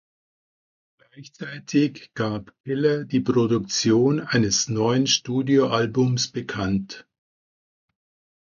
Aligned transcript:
Gleichzeitig 0.97 2.09
gab 2.15 2.55
Killer 2.65 3.05
die 3.05 3.19
Produktion 3.19 4.19
eines 4.19 4.67
neuen 4.67 5.05
Studioalbums 5.05 6.29
bekannt. 6.31 7.05